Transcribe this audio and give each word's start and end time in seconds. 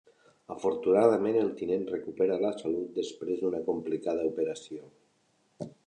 Afortunadament, 0.53 1.37
el 1.41 1.51
tinent 1.59 1.85
recupera 1.91 2.39
la 2.45 2.51
salut 2.63 2.99
després 3.01 3.45
d'una 3.45 3.63
complicada 3.71 4.29
operació. 4.35 4.91